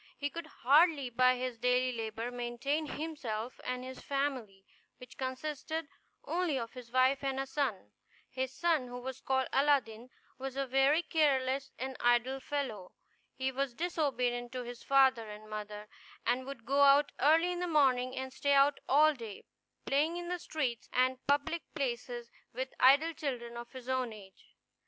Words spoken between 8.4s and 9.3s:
son, who was